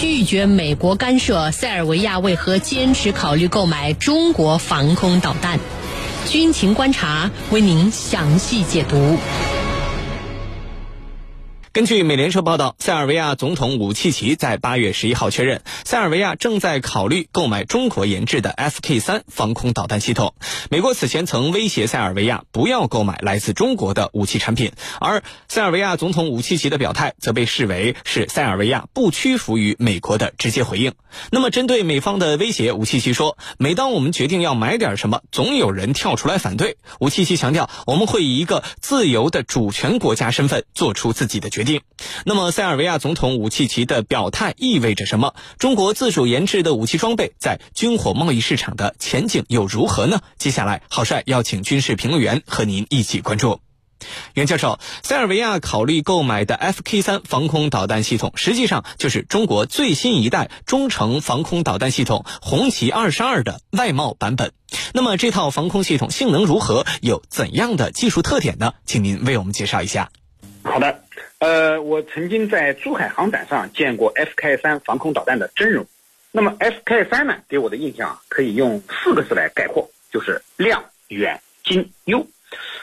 [0.00, 5.58] 拒绝美国干涉，塞尔维亚为何坚持考虑购买中国防空导弹？
[6.28, 9.16] 军情观察为您详细解读。
[11.78, 20.34] 根据美联社报道，塞尔维亚总统武契奇在八月十一号确认，塞尔维亚正在考虑购买中国研制的 FK 三防空导弹系统。
[20.72, 30.94] 美国此前曾威胁塞尔维亚不要购买来自中国的武器产品，而塞尔维亚总统武契奇的表态则被视为是塞尔维亚不屈服于美国的直接回应。
[31.30, 41.67] 那么，针对美方的威胁，武契奇说：“每当我们决定要买点什么，总有人跳出来反对。”武契奇强调：“我们会以一个自由的主权国家身份做出自己的决定。”
[42.24, 45.34] 那么，塞尔维亚总统武契奇的表态意味着什么？
[45.58, 50.20] 中国自主研制的武器装备在军火贸易市场的前景又如何呢？
[50.38, 53.60] 接下来，郝帅邀请军事评论员和您一起关注。
[54.34, 64.52] 袁教授，塞尔维亚考虑购买的 FK 三防空导弹系统，实际上就是中国最新一代中程防空导弹系统“红旗二十二”的外贸版本。
[64.94, 66.86] 那么，这套防空系统性能如何？
[67.00, 68.74] 有怎样的技术特点呢？
[68.86, 70.10] 请您为我们介绍一下。
[70.62, 71.02] 好的。
[71.38, 75.86] 呃，我曾经在珠海航展上见过 FK 三防空导弹的真容。
[76.32, 82.26] 那么 FK 三呢，给我的印象啊，可以用四个字来概括，就是亮、远、精、优。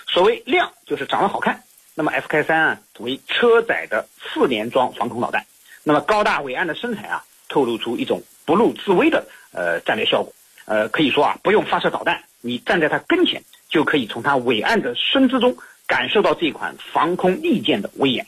[0.07, 1.63] 所谓亮，就是长得好看。
[1.95, 5.45] 那么 FK 三啊，为车载的四联装防空导弹，
[5.83, 10.33] 那么高大伟岸的身材啊，透露出一种不露自威的呃战略效果。
[10.63, 18.25] 呃，可以说啊，不用发射导弹，你站在它跟前，就可以从它伟岸的身姿中感受到这款防空利剑的威严。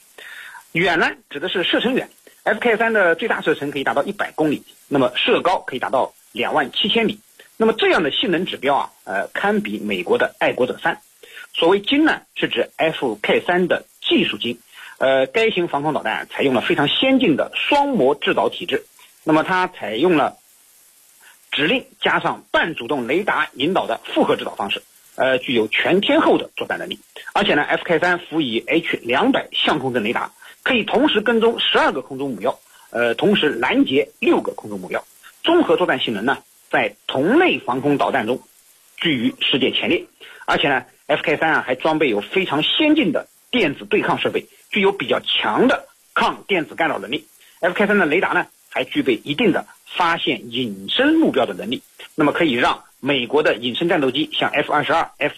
[0.74, 2.10] 远呢，指的是射程远
[2.44, 7.20] ，FK 三的最大射程可以达到一百公里，那么射高可以达到两万七千米，
[7.56, 11.02] 那么这样的性能指标啊，呃，堪比美国的爱国者三。
[11.54, 14.60] 所谓精呢，是指 FK 三的技术精，
[15.00, 18.86] 呃，该型防空导弹采用了非常先进的双模制导体制，
[19.24, 20.38] 那么它采用了
[21.52, 24.84] 指令加上半主动雷达引导的复合制导方式，
[25.16, 27.00] 呃，具有全天候的作战能力，
[27.34, 30.32] 而且呢，FK 三辅以 H 两百相控阵雷达。
[30.68, 35.02] 可以同时跟踪十二个空中目标，呃，同时拦截六个空中目标，
[35.42, 36.40] 综合作战性能呢，
[36.70, 38.42] 在同类防空导弹中
[38.98, 40.04] 居于世界前列。
[40.46, 47.26] 而且呢，FK 三啊还装备有非常先进的电子对抗设备，具有比较强的抗电子干扰能力。
[47.62, 51.82] FK 三的雷达呢还具备一定的发现隐身目标的能力，
[52.14, 55.34] 那么可以让美国的隐身战斗机像 F 二十二、F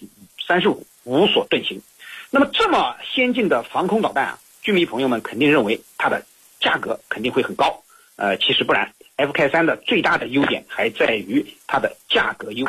[0.48, 1.84] 三十五无所遁形。
[2.32, 4.40] 那么这么先进的防空导弹啊！
[4.62, 6.25] 军迷朋友们肯定认为它的
[6.59, 7.84] 价格肯定会很高，
[8.18, 12.68] 呃，其实不然，FK 三的最大的优点还在于它的价格优。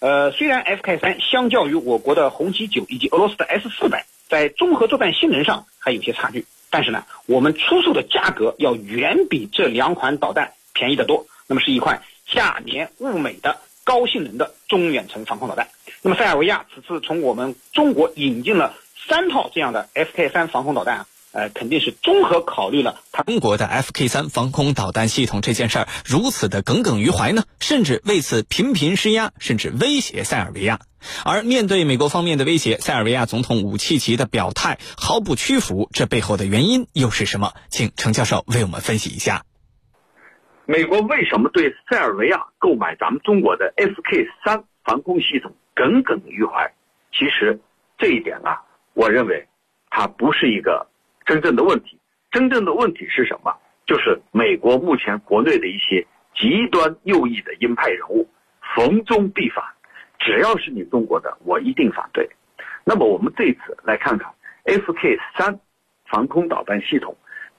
[0.00, 11.26] 呃，虽然 FK 三相较于我国的红旗九以及俄罗斯的 S 四百，在综合作战性能上还有些差距，但是呢，我们出售的价格要远比这两款导弹便宜得多。
[11.46, 15.68] 那么是一款价廉物美的高性能的中远程防空导弹。
[16.02, 18.74] 那么塞尔维亚此次从我们中国引进了
[19.08, 21.06] 三套这样的 FK 三防空导弹啊。
[21.38, 30.80] 呃，肯定是综合考虑了他中国的 FK 三防空导弹系统这件事儿如此的耿耿于怀呢，甚至为此频频施压，甚至威胁塞尔维亚。
[31.24, 37.52] 而面对美国方面的威胁，塞尔维亚总统武契奇的表态毫不屈服，这背后的原因又是什么？
[37.70, 39.42] 请程教授为我们分析一下。
[40.66, 46.74] 美国为什么对塞尔维亚购买咱们中国的 FK 三防空系统耿耿于怀？
[47.12, 47.60] 其实
[47.96, 48.62] 这一点啊，
[48.94, 49.46] 我认为
[49.88, 50.88] 它不是一个。
[51.28, 51.98] 真正的问题，
[52.30, 53.54] 真正的问题是什么？
[53.86, 58.26] 就是美国目前国内的一些极端右翼的鹰派人物，
[58.74, 59.62] 逢中必反，
[60.18, 62.26] 只要是你中国的，我一定反对。
[62.82, 64.32] 那么我们这次来看看
[64.64, 65.60] FK 三
[66.06, 67.14] 防空导弹系统，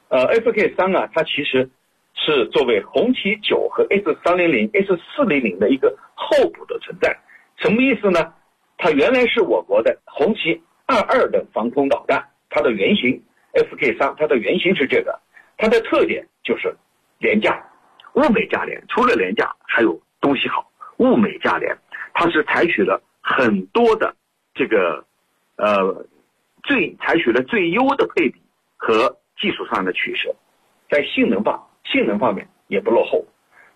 [0.08, 1.70] 呃，FK 三啊，它其实
[2.16, 7.16] 是作为红旗九和 S 三零零、S 四零零的一个候补的存在。
[7.58, 8.34] 什么意思呢？
[8.80, 13.22] 它原来是我国的红旗二二的防空导弹，它的原型。
[13.54, 15.20] FK 三，它的原型是这个，
[15.58, 16.76] 它的特点就是
[17.18, 17.64] 廉价，
[18.14, 18.84] 物美价廉。
[18.88, 21.78] 除了廉价，还有东西好，物美价廉。
[22.14, 24.16] 它是采取了很多的
[24.54, 25.06] 这个
[25.56, 26.06] 呃
[26.64, 28.42] 最采取了最优的配比
[28.78, 30.36] 和技术上的取舍，
[30.90, 33.26] 在性能方性能方面也不落后。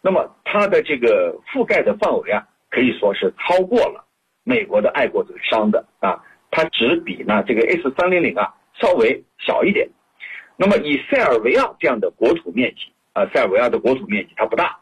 [0.01, 4.05] 那么它的这个覆盖的范围啊，可以说是超过了
[4.43, 6.21] 美国的爱国者商的啊，
[6.51, 8.53] 它只比呢这个 S 三零零啊。
[8.79, 9.89] 稍微小一点，
[10.57, 14.79] 那么以塞尔维亚这样的国土面积啊，塞尔维亚的国土面积它不大，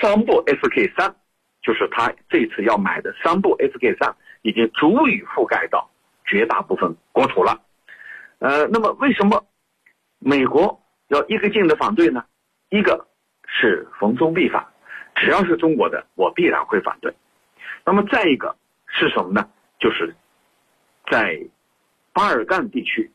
[0.00, 1.14] 三部 SK 三
[1.62, 5.90] 就是他这次要买的三部 SK 三，已经足以覆盖到
[6.24, 7.60] 绝大部分国土了。
[8.38, 9.44] 呃，那么为什么
[10.18, 12.24] 美国要一个劲的反对呢？
[12.68, 13.08] 一个
[13.46, 14.64] 是逢中必反，
[15.14, 17.12] 只要是中国的，我必然会反对。
[17.84, 18.54] 那么再一个
[18.86, 19.48] 是什么呢？
[19.80, 20.14] 就是
[21.10, 21.40] 在
[22.12, 23.10] 巴尔干地区，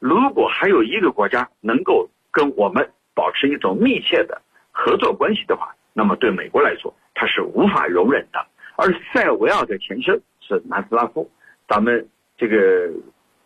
[0.00, 4.42] 如果还有一个国家能够跟我们保持一种密切的
[4.72, 8.44] 合作关系的话，那么对美国来说，它是无法容忍的。
[8.76, 11.30] 而塞尔维亚的前身是南斯拉夫，
[11.68, 12.08] 咱们
[12.38, 12.90] 这个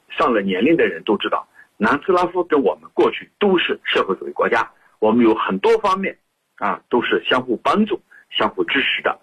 [0.08, 1.46] 上了年龄的人都知道，
[1.76, 6.16] 南斯拉夫跟我们过去都是社会主义国家，我们有很多方面
[6.58, 8.00] 啊都是相互帮助、
[8.30, 9.18] 相互支持的。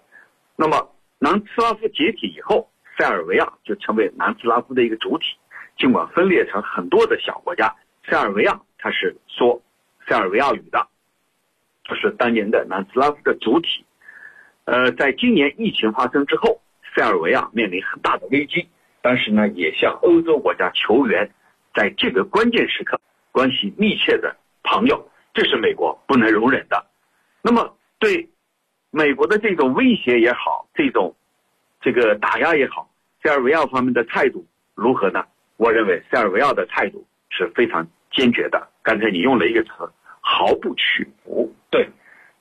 [0.54, 0.86] 那么
[1.18, 2.68] 南斯拉夫解体以后，
[2.98, 5.24] 塞尔维亚就成为南斯拉夫的一个主体，
[5.76, 7.74] 尽管分裂成很多的小国家，
[8.08, 9.60] 塞尔维亚它是说
[10.06, 10.86] 塞尔维亚语的，
[11.84, 13.84] 就是当年的南斯拉夫的主体。
[14.64, 16.60] 呃，在今年疫情发生之后，
[16.94, 18.68] 塞尔维亚面临很大的危机，
[19.00, 21.28] 但是呢，也向欧洲国家求援，
[21.74, 23.00] 在这个关键时刻，
[23.32, 26.86] 关系密切的朋友，这是美国不能容忍的。
[27.42, 28.30] 那么，对
[28.90, 31.16] 美国的这种威胁也好，这种
[31.80, 32.88] 这个打压也好，
[33.22, 35.24] 塞尔维亚方面的态度如何呢？
[35.62, 38.66] 我认为塞尔维亚的态度是非常坚决的。
[38.82, 39.70] 刚才你用了一个词，
[40.20, 41.48] 毫不屈服。
[41.70, 41.88] 对。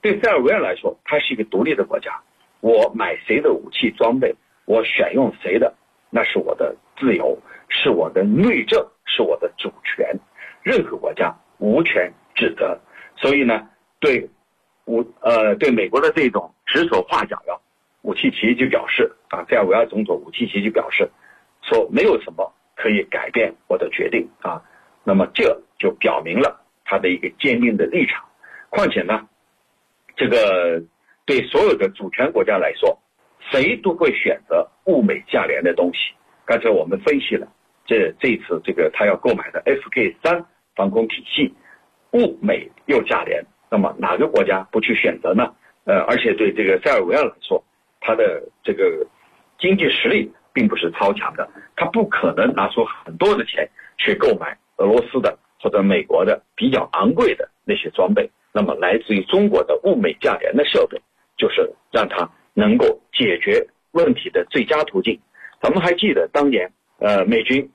[0.01, 2.19] 对塞尔维亚来说，它是一个独立的国家。
[2.61, 4.35] 我买谁的武器装备，
[4.65, 5.71] 我选用谁的，
[6.09, 7.37] 那是我的自由，
[7.69, 10.17] 是我的内政，是我的主权。
[10.63, 12.75] 任何国家无权指责。
[13.17, 13.69] 所以呢，
[13.99, 14.27] 对
[14.85, 17.53] 武呃对美国的这种指手画脚呀，
[18.01, 21.07] 武契奇就表示啊，塞尔维亚总统武契奇就表示
[21.61, 22.51] 说，没有什么
[22.81, 24.61] 可以改变我的决定啊。
[25.03, 28.23] 那么这就表明了他的一个坚定的立场。
[28.69, 29.27] 况且呢。
[30.17, 30.83] 这个
[31.25, 32.95] 对所有的主权国家来说，
[33.49, 36.13] 谁都会选择物美价廉的东西。
[36.45, 37.47] 刚才我们分析了，
[37.85, 40.45] 这这次这个他要购买的 FK 三
[40.75, 41.51] 防空体系，
[42.11, 45.55] 物美又价廉，那么哪个国家不去选择呢？
[45.85, 47.63] 呃，而且对这个塞尔维亚来说，
[48.01, 49.07] 他的这个
[49.57, 58.29] 经济实力并不是超强的，他不可能拿出很多的钱去购买俄罗斯的或者美国的比较昂贵的那些装备。
[58.53, 61.01] 那么，来自于中国的物美价廉的设备，
[61.37, 65.17] 就是让他能够解决问题的最佳途径。
[65.61, 66.69] 咱们还记得当年，
[66.99, 67.71] 呃，美军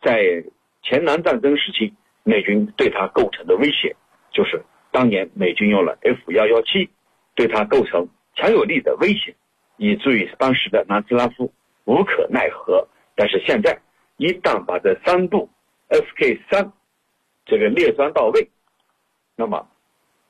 [0.00, 0.44] 在
[0.82, 3.96] 前南战争时期，美军对它构成的威胁，
[4.30, 4.62] 就是
[4.92, 6.88] 当年美军用了 F 幺幺七，
[7.34, 8.06] 对它构成
[8.36, 9.34] 强有力的威胁，
[9.78, 11.52] 以至于当时的南斯拉夫
[11.84, 12.88] 无可奈何。
[13.14, 13.80] 但是现在，
[14.16, 15.48] 一旦把这三部
[15.88, 16.72] FK 三
[17.46, 18.48] 这个列装到位，
[19.36, 19.68] 那么。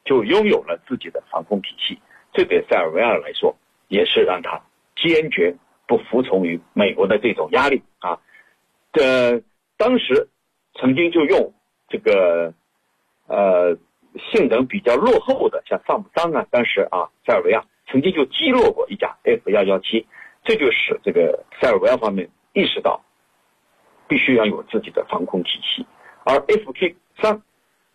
[0.07, 1.99] 就拥有了自己的防空体系，
[2.35, 3.57] 这对塞尔维亚来说
[3.89, 4.61] 也是让他
[4.95, 5.57] 坚决
[5.87, 8.21] 不服从于美国的这种压力啊。
[8.93, 9.43] 这
[9.79, 10.29] 当时
[10.75, 11.55] 曾经就用
[11.89, 12.53] 这个
[13.29, 13.79] 呃
[14.31, 20.07] 性能比较落后的像萨姆桑啊，当时啊塞尔维亚曾经就击落过一架 F 幺幺七，
[20.45, 23.03] 这就使这个塞尔维亚方面意识到
[24.07, 25.85] 必须要有自己的防空体系，
[26.25, 27.43] 而 FK 三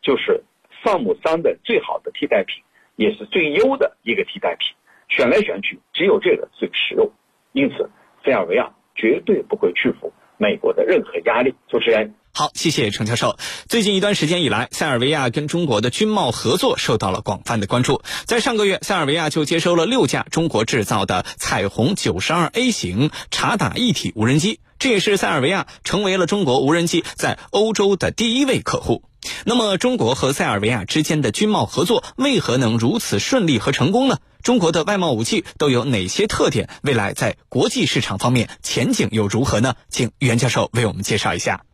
[0.01, 0.43] 就是。
[0.81, 2.63] 萨姆三的最好的替代品，
[2.95, 4.73] 也是最优的一个替代品。
[5.09, 7.11] 选来选去，只有这个最实用。
[7.51, 7.89] 因此，
[8.23, 11.53] 塞尔维亚绝对不会屈服美国的任何压力。
[11.67, 13.37] 主持人，好，谢谢程教授。
[13.67, 18.01] 最近一段时间以来，塞尔维亚跟中国的军贸合作受到了广泛的关注。
[18.23, 29.03] 在上个月，塞尔维亚就接收了六架中国制造的彩虹九十二 A 型察打一体无人机，这也是塞尔维亚成为了中国无人机在欧洲的第一位客户。
[29.43, 34.17] 那么，中国和塞尔维亚之间的军贸合作为何能如此顺利和成功呢？
[34.43, 36.69] 中国的外贸武器都有哪些特点？
[36.83, 39.73] 未来在国际市场方面前景又如何呢？
[39.89, 41.65] 请袁教授为我们介绍一下。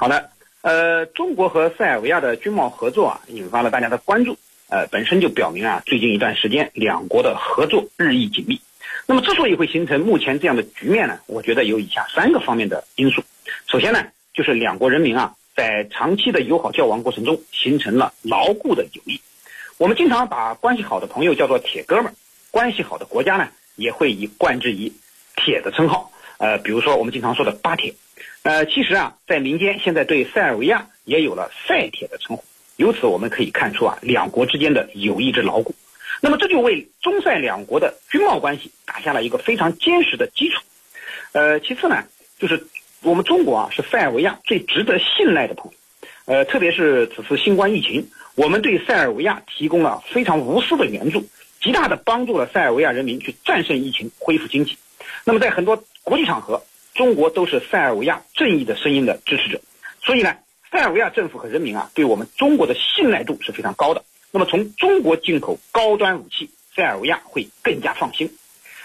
[0.00, 4.38] 好的，呃，中国和塞尔维亚的军贸合作啊，引发了大家的关注。
[4.68, 8.60] 呃，本身就表明啊，最近一段时间两国的合作日益紧密。
[9.06, 13.24] 那么，之所以会形成目前这样的局面呢，我觉得有以下三个方面的因素。
[13.66, 15.34] 首先呢，就是两国人民啊。
[15.56, 19.20] 在长期的友好交往过程中，形成了牢固的友谊。
[19.78, 22.14] 我们经常把关系好的朋友叫做铁哥们儿，
[22.52, 24.92] 关系好的国家呢，也会以冠之以
[25.34, 26.12] “铁”的称号。
[26.38, 27.94] 呃，比如说我们经常说的巴铁。
[28.42, 32.44] 呃，其实啊，在民间现在对塞尔维亚也有了“塞铁”的称呼。
[32.76, 35.74] 由此我们可以看出啊，两国之间的友谊之牢固。
[36.20, 40.62] 那么这就为中塞两国的军贸关系打下了一个非常坚实的基础。
[41.32, 42.04] 呃，其次呢，
[42.38, 42.66] 就是。
[43.00, 45.78] 我们中国啊是塞尔维亚最值得信赖的朋友，
[46.24, 51.24] 呃，特别是此次新冠疫情，我们对塞尔维亚提供了非常无私的援助，
[51.62, 54.76] 极大的帮助了塞尔维亚人民去战胜疫情、恢复经济。
[55.24, 56.62] 那么在很多国际场合，
[56.94, 59.60] 中国都是塞尔维亚正义的声音的支持者，
[60.02, 60.36] 所以呢，
[60.70, 64.04] 塞尔维亚政府和人民啊对我们中国的信赖度是非常高的。
[64.30, 68.36] 那么从中国进口高端武器，塞尔维亚会更加放心。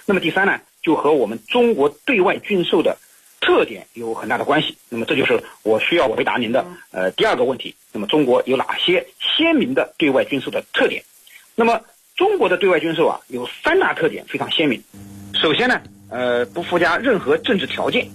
[0.06, 2.98] 那么第三呢，就和我们中国对外军售的
[3.42, 4.78] 特点有很大的关系。
[4.90, 7.76] 那么这就是我需要回答您的呃第二个问题。
[7.92, 11.04] 那么中国有哪些鲜明的对外军售的特点？
[11.56, 11.82] 那么
[12.16, 14.84] 中国的对外军售啊有三大特点非常鲜明。
[15.34, 15.82] 首先呢，
[16.14, 18.08] 呃不附加任何政治条件。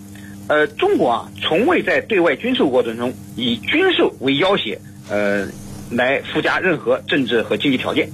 [0.48, 4.78] 呃，中国啊从未在对外军售过程中以军售为要挟，
[5.10, 5.46] 呃
[5.90, 8.08] 来附加任何政治和经济条件。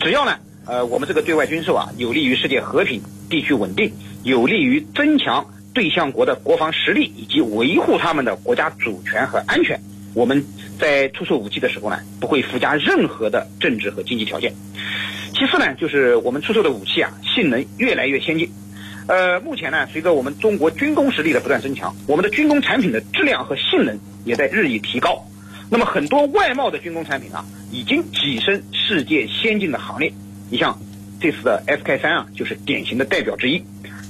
[0.00, 3.90] 只要呢，呃我们这个对外军售啊有利于世界和平、地区稳定，
[4.22, 9.80] 有利于增强对象国的国防实力以及维护他们的国家主权和安全，
[10.12, 10.44] 我们
[10.78, 14.52] 在出售武器的时候呢不会附加任何的政治和经济条件。
[15.32, 18.50] 其次呢，就是我们出售的武器啊性能越来越先进。
[19.08, 25.24] 呃，目前呢，随着我们中国军工实力的不断增强，我们的军工产品的质量和性能也在日益提高。
[25.70, 30.12] 那么，很多外贸的军工产品啊，已经跻身世界先进的行列。
[30.50, 30.78] 你像
[31.18, 33.62] 这次的 FK 三啊，就是典型的代表之一。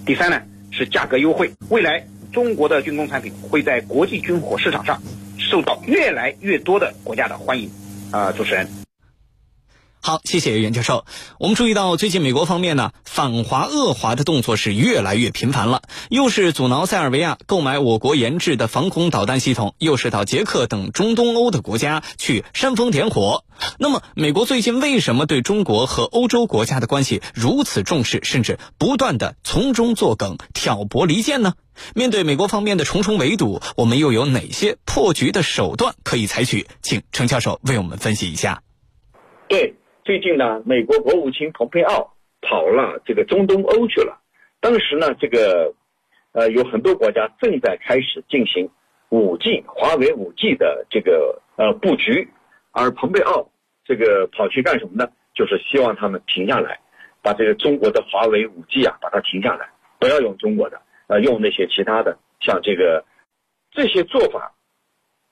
[0.05, 1.53] 第三呢，是价格优惠。
[1.69, 5.01] 未来中国的军工产品会在国际军火市场上
[5.39, 7.71] 受到越来越多的国家的欢迎。
[8.11, 8.78] 啊，主持人。
[10.01, 11.05] 好，谢谢袁教授。
[11.39, 23.45] 我们注意到，最近美国方面呢，反华恶华的动作是越来越频繁了，又是阻挠塞尔维亚购买我国研制的防空导弹系统，又是到捷克等中东欧的国家去煽风点火。
[23.79, 31.55] 那么，美国最近为什么对中国和欧洲国家的关系如此重视，甚至不断的从中作梗、挑拨离间呢？
[31.95, 36.67] 面对美国方面的重重围堵，我们又有哪些破局的手段可以采取？
[36.83, 38.63] 请程教授为我们分析一下。
[39.49, 39.75] 对。
[40.09, 44.19] 最近呢，美国国务卿蓬佩奥跑了这个中东欧去了。
[44.59, 45.75] 当时呢，这个
[46.33, 48.71] 呃有很多国家正在开始进行
[49.11, 52.27] 五 G 华为五 G 的这个呃布局，
[52.71, 53.51] 而蓬佩奥
[53.85, 55.11] 这个跑去干什么呢？
[55.35, 56.81] 就是希望他们停下来，
[57.21, 63.05] 把这个中国的华为五 G 啊，把它停下来，不要用中国的，呃，用那些其他的，像这个
[63.73, 64.55] 这些做法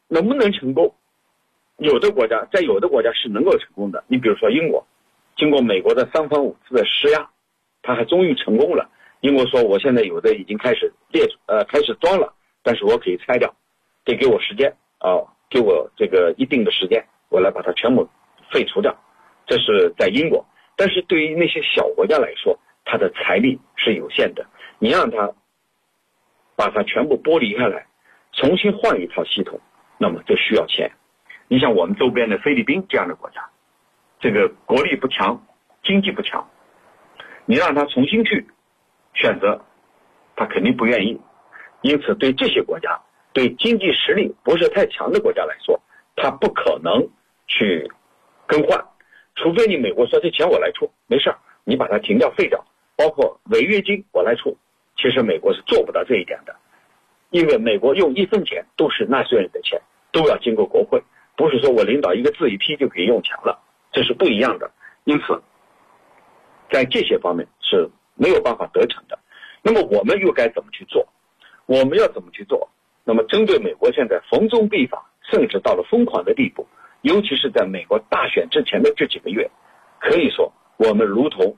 [0.07, 0.95] 能不能成功？
[1.79, 4.87] 有的国家在有的国家是能够成功的，你比如说英国，
[5.37, 7.29] 经过美国的三番五次的施压，
[7.83, 8.91] 他还终于成功了。
[9.21, 13.55] 英国说：“我现在有的已经开始列呃开始装了，但是我可以拆掉，
[14.05, 18.09] 得给我时间啊，给我这个一定的时间，我来把它全部
[18.51, 18.97] 废除掉。”
[19.47, 20.45] 这是在英国，
[20.77, 24.47] 但是对于那些小国家来说，它的财力是有限的，
[24.79, 25.33] 你让他
[26.57, 27.87] 把它全部剥离开来，
[28.33, 29.61] 重新换一套系统，
[29.99, 30.91] 那么就需要钱。
[31.49, 33.49] 你像我们周边的菲律宾这样的国家，
[34.19, 35.41] 这个国力不强，
[35.85, 36.49] 经济不强，
[37.45, 38.47] 你让他重新去
[39.15, 39.65] 选择，
[40.35, 41.21] 他肯定不愿意。
[41.83, 43.01] 因此，对这些国家，
[43.33, 45.81] 对经济实力不是太强的国家来说，
[46.17, 47.09] 他不可能
[47.47, 47.89] 去
[48.47, 48.85] 更换，
[49.37, 52.65] 除非你美国说这钱我来出，没事儿，你把它停掉废掉，
[52.97, 54.57] 包括违约金我来出。
[54.97, 56.57] 其实美国是做不到这一点的，
[57.31, 61.01] 因为美国用一分钱都是纳税人的钱，都要经过国会。
[61.37, 63.63] 不是说我领导一个字一批就可以用强了，
[63.93, 64.71] 这是不一样的。
[65.05, 65.43] 因此，
[66.71, 69.19] 在这些方面是没有办法得逞的。
[69.63, 71.07] 那么我们又该怎么去做？
[71.67, 72.71] 我们要怎么去做？
[73.05, 74.99] 那么针对美国现在逢中必反，
[75.31, 76.67] 甚至到了疯狂的地步，
[77.03, 79.51] 尤其是在美国大选之前的这几个月，
[80.01, 81.55] 可以说我们如同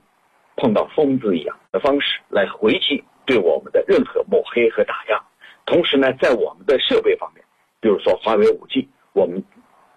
[0.57, 5.23] 碰到疯子一样的方式来回击对我们的任何抹黑和打压。
[5.67, 7.45] 同时呢，在我们的设备方面，
[7.81, 9.45] 比如说华为五 G，我们。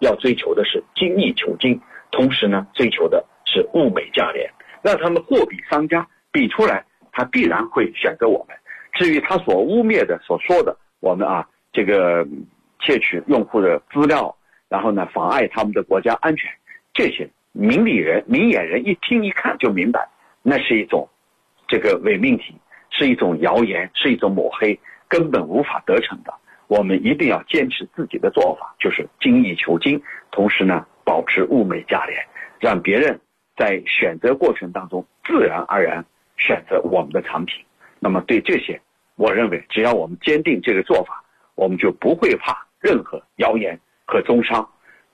[0.02, 1.80] 要追求的是精益求精，
[2.10, 4.50] 同时呢，追求的是物美价廉，
[4.82, 8.56] 让他们货比商家，比出来，他必然会选择我们。
[8.94, 12.26] 至于他所污蔑的、所说的，我们啊，这个
[12.80, 14.36] 窃取用户的资料，
[14.68, 16.50] 然后呢，妨碍他们的国家安全，
[16.92, 20.08] 这些明理人、明眼人一听一看就明白，
[20.42, 21.08] 那是一种
[21.68, 22.56] 这个伪命题，
[22.90, 24.78] 是一种谣言，是一种抹黑，
[25.08, 26.34] 根本无法得逞的。
[26.72, 32.24] 我们一定要坚持自己的做法，就是精益求精，同时呢，保持物美价廉，
[32.58, 33.20] 让别人
[33.58, 36.02] 在选择过程当中自然而然
[36.38, 37.62] 选择我们的产品。
[38.00, 38.80] 那么对这些，
[39.16, 41.22] 我认为只要我们坚定这个做法，
[41.56, 44.66] 我们就不会怕任何谣言和中伤。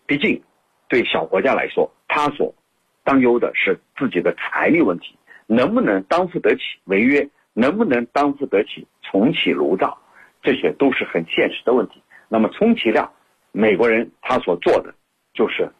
[0.06, 0.40] 毕竟，
[0.86, 2.54] 对小国家来说，他所
[3.02, 9.98] 担忧的是自己的财力问题，能不能担负得起违约，能不能担负得起重启炉灶。
[10.42, 12.02] 这些都是很现实的问题。
[12.28, 13.12] 那么，充其量，
[13.52, 14.94] 美国人他所做的
[15.32, 15.70] 就是，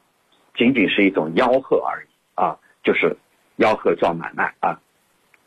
[0.54, 3.16] 仅仅是一种吆喝而已啊，就是
[3.56, 4.80] 吆喝壮买卖啊，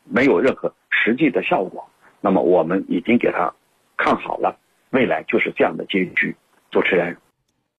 [0.03, 1.89] 没有任何实际的效果。
[2.21, 3.53] 那么，我们已经给他
[3.97, 4.59] 看好了，
[4.91, 6.35] 未来就是这样的结局。
[6.69, 7.17] 主持人。